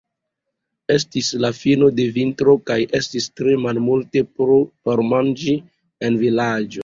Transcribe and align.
Estis 0.93 1.27
la 1.43 1.51
fino 1.57 1.89
de 1.99 2.05
vintro 2.15 2.55
kaj 2.69 2.77
estis 2.99 3.27
tre 3.41 3.55
malmulte 3.67 4.23
por 4.89 5.05
manĝi 5.11 5.57
en 6.09 6.17
la 6.19 6.23
vilaĝo. 6.25 6.79